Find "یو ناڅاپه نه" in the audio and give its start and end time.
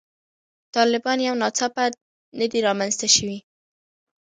1.27-2.45